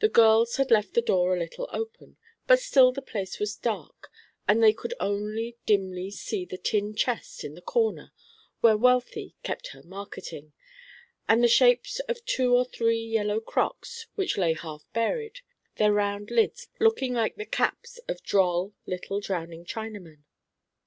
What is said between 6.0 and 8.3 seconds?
see the tin chest in the corner